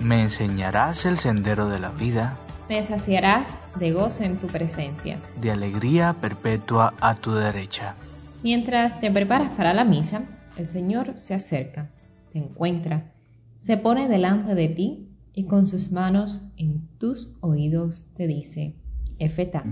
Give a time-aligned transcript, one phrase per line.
[0.00, 2.36] Me enseñarás el sendero de la vida,
[2.68, 3.48] Me saciarás
[3.78, 5.18] de gozo en tu presencia.
[5.40, 7.94] de alegría perpetua a tu derecha.
[8.42, 10.22] Mientras te preparas para la misa,
[10.56, 11.90] el Señor se acerca,
[12.32, 13.12] te encuentra,
[13.58, 18.74] se pone delante de ti y con sus manos en tus oídos te dice,
[19.18, 19.62] Efeta,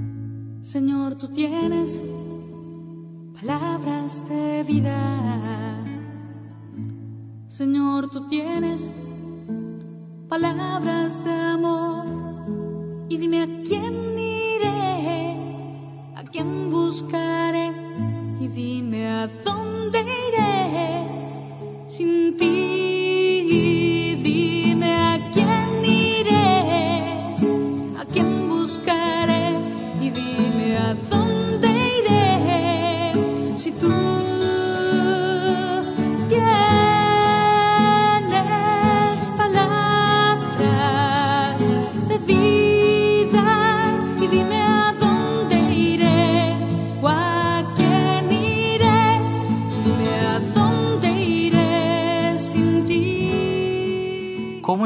[0.62, 2.00] Señor, tú tienes
[3.42, 5.76] palabras de vida.
[7.48, 8.90] Señor, tú tienes
[10.28, 12.06] palabras de amor.
[13.08, 15.36] Y dime a quién iré,
[16.14, 17.72] a quién buscaré.
[18.40, 22.91] Y dime a dónde iré sin ti.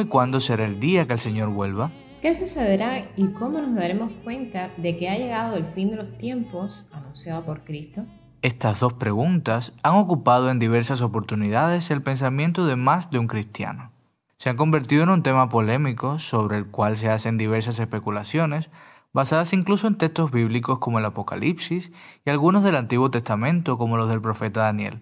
[0.07, 1.91] Y cuándo será el día que el Señor vuelva?
[2.27, 6.19] ¿qué sucederá y cómo nos daremos cuenta de que ha llegado el fin de los
[6.19, 8.05] tiempos anunciado por Cristo?
[8.43, 13.93] Estas dos preguntas han ocupado en diversas oportunidades el pensamiento de más de un cristiano.
[14.39, 18.71] Se han convertido en un tema polémico sobre el cual se hacen diversas especulaciones,
[19.13, 21.93] basadas incluso en textos bíblicos como el Apocalipsis
[22.25, 25.01] y algunos del Antiguo Testamento como los del profeta Daniel.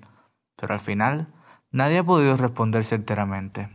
[0.56, 1.28] Pero al final,
[1.72, 3.70] nadie ha podido responder certeramente.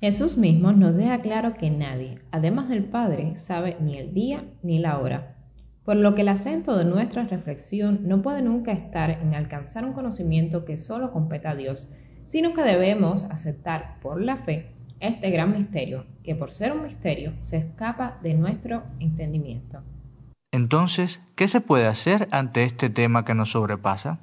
[0.00, 4.78] Jesús mismo nos deja claro que nadie, además del Padre, sabe ni el día ni
[4.78, 5.36] la hora,
[5.86, 9.94] por lo que el acento de nuestra reflexión no puede nunca estar en alcanzar un
[9.94, 11.90] conocimiento que solo compete a Dios,
[12.26, 14.66] sino que debemos aceptar por la fe
[15.00, 19.80] este gran misterio, que por ser un misterio se escapa de nuestro entendimiento.
[20.52, 24.18] Entonces, ¿qué se puede hacer ante este tema que nos sobrepasa?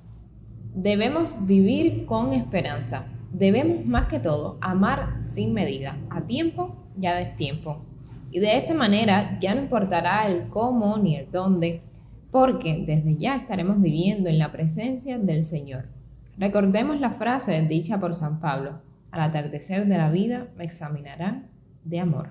[0.76, 3.06] Debemos vivir con esperanza.
[3.34, 7.84] Debemos más que todo amar sin medida, a tiempo y a destiempo.
[8.30, 11.82] Y de esta manera ya no importará el cómo ni el dónde,
[12.32, 15.86] porque desde ya estaremos viviendo en la presencia del Señor.
[16.38, 21.48] Recordemos la frase dicha por San Pablo, al atardecer de la vida me examinarán
[21.84, 22.30] de amor.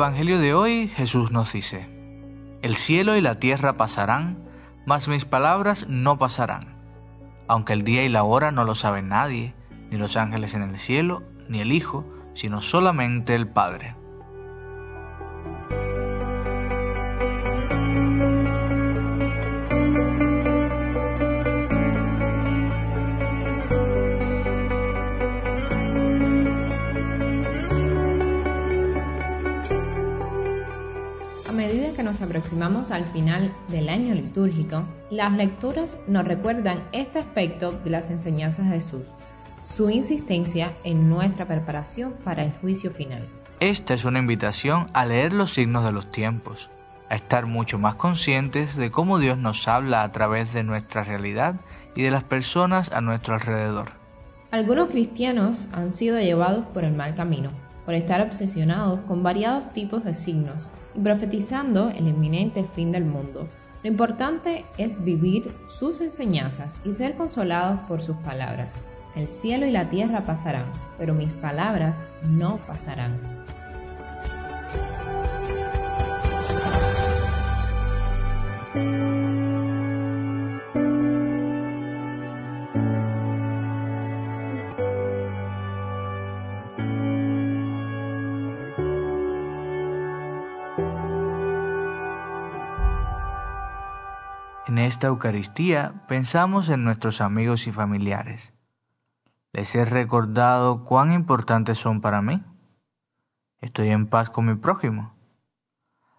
[0.00, 1.86] Evangelio de hoy Jesús nos dice,
[2.62, 4.38] El cielo y la tierra pasarán,
[4.86, 6.74] mas mis palabras no pasarán.
[7.48, 9.52] Aunque el día y la hora no lo sabe nadie,
[9.90, 13.94] ni los ángeles en el cielo, ni el Hijo, sino solamente el Padre.
[32.20, 38.10] Nos aproximamos al final del año litúrgico, las lecturas nos recuerdan este aspecto de las
[38.10, 39.02] enseñanzas de Jesús,
[39.62, 43.26] su insistencia en nuestra preparación para el juicio final.
[43.58, 46.68] Esta es una invitación a leer los signos de los tiempos,
[47.08, 51.54] a estar mucho más conscientes de cómo Dios nos habla a través de nuestra realidad
[51.94, 53.92] y de las personas a nuestro alrededor.
[54.50, 57.50] Algunos cristianos han sido llevados por el mal camino,
[57.90, 63.48] por estar obsesionados con variados tipos de signos y profetizando el inminente fin del mundo.
[63.82, 68.76] Lo importante es vivir sus enseñanzas y ser consolados por sus palabras.
[69.16, 70.66] El cielo y la tierra pasarán,
[70.98, 73.18] pero mis palabras no pasarán.
[94.66, 98.52] En esta Eucaristía pensamos en nuestros amigos y familiares.
[99.52, 102.42] ¿Les he recordado cuán importantes son para mí?
[103.60, 105.12] ¿Estoy en paz con mi prójimo?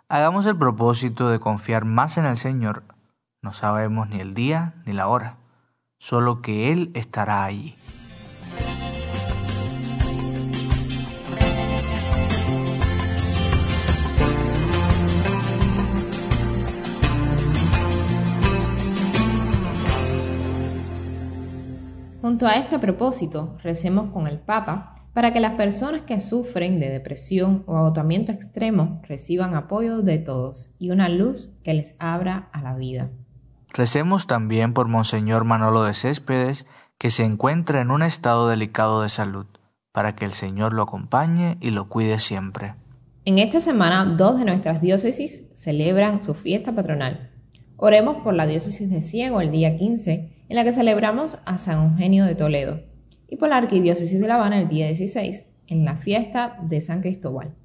[0.10, 2.84] Hagamos el propósito de confiar más en el Señor.
[3.42, 5.38] No sabemos ni el día ni la hora,
[6.00, 7.78] solo que Él estará allí.
[22.32, 26.90] Junto a este propósito, recemos con el Papa para que las personas que sufren de
[26.90, 32.62] depresión o agotamiento extremo reciban apoyo de todos y una luz que les abra a
[32.62, 33.10] la vida.
[33.74, 36.66] Recemos también por Monseñor Manolo de Céspedes,
[36.98, 39.48] que se encuentra en un estado delicado de salud,
[39.92, 42.76] para que el Señor lo acompañe y lo cuide siempre.
[43.26, 47.30] En esta semana, dos de nuestras diócesis celebran su fiesta patronal.
[47.76, 51.82] Oremos por la diócesis de Ciego el día 15, en la que celebramos a San
[51.82, 52.82] Eugenio de Toledo,
[53.30, 57.00] y por la arquidiócesis de La Habana el día 16, en la fiesta de San
[57.00, 57.56] Cristóbal.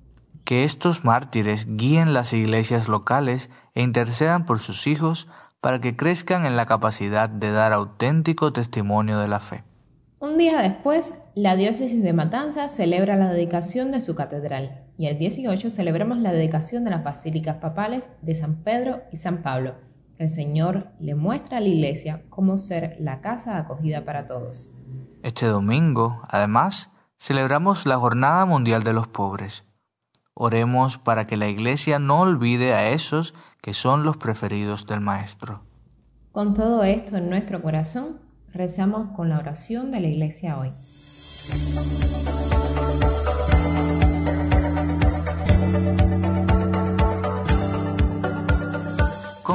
[0.44, 5.26] Que estos mártires guíen las iglesias locales e intercedan por sus hijos
[5.60, 9.64] para que crezcan en la capacidad de dar auténtico testimonio de la fe.
[10.20, 15.18] Un día después, la diócesis de Matanzas celebra la dedicación de su catedral y el
[15.18, 19.74] 18 celebramos la dedicación de las basílicas papales de San Pedro y San Pablo.
[20.18, 24.72] El Señor le muestra a la iglesia cómo ser la casa acogida para todos.
[25.22, 29.64] Este domingo, además, celebramos la Jornada Mundial de los Pobres.
[30.32, 35.62] Oremos para que la Iglesia no olvide a esos que son los preferidos del Maestro.
[36.32, 38.20] Con todo esto en nuestro corazón,
[38.52, 40.72] rezamos con la oración de la Iglesia hoy.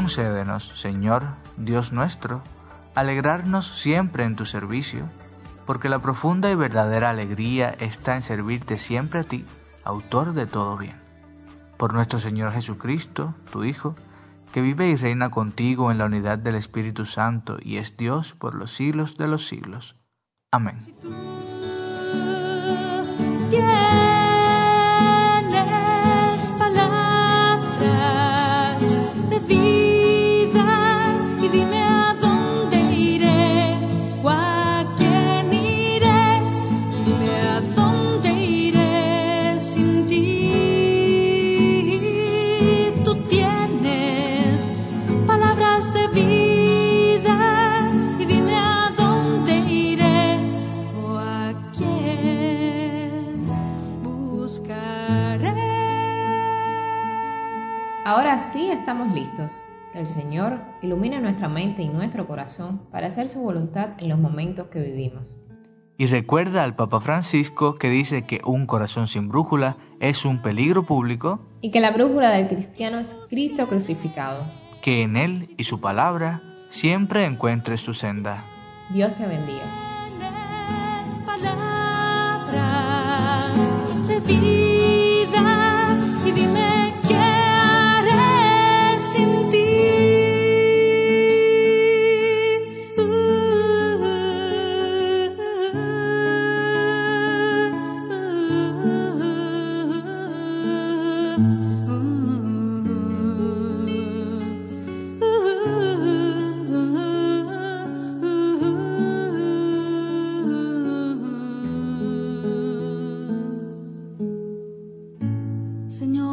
[0.02, 1.28] Concédenos, Señor,
[1.58, 2.42] Dios nuestro,
[2.96, 5.08] alegrarnos siempre en tu servicio,
[5.68, 9.46] porque la profunda y verdadera alegría está en servirte siempre a ti,
[9.84, 11.00] autor de todo bien.
[11.78, 13.96] Por nuestro Señor Jesucristo, tu Hijo,
[14.52, 18.56] que vive y reina contigo en la unidad del Espíritu Santo y es Dios por
[18.56, 19.98] los siglos de los siglos.
[20.52, 20.80] Amén.
[59.94, 64.68] El Señor ilumine nuestra mente y nuestro corazón para hacer su voluntad en los momentos
[64.68, 65.38] que vivimos.
[65.98, 70.84] Y recuerda al Papa Francisco que dice que un corazón sin brújula es un peligro
[70.86, 74.46] público, Y que la brújula del cristiano es Cristo crucificado.
[74.82, 78.44] que en él y su palabra siempre encuentres tu senda.
[78.90, 79.66] Dios te bendiga.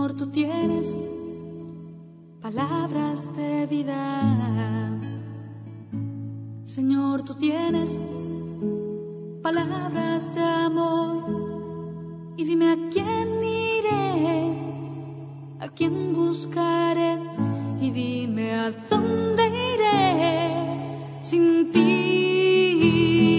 [0.09, 0.97] Señor, tú tienes
[2.41, 4.99] palabras de vida.
[6.65, 8.00] Señor, tú tienes
[9.43, 12.33] palabras de amor.
[12.38, 14.57] Y dime a quién iré,
[15.61, 17.19] a quién buscaré.
[17.79, 23.38] Y dime a dónde iré sin ti.